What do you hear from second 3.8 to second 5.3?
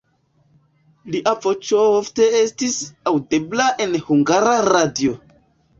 en Hungara Radio.